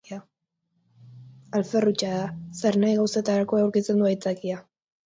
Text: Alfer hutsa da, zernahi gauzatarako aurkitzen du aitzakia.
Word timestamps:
Alfer 1.59 1.87
hutsa 1.91 2.11
da, 2.17 2.25
zernahi 2.63 2.99
gauzatarako 3.05 3.65
aurkitzen 3.65 4.05
du 4.05 4.11
aitzakia. 4.15 4.65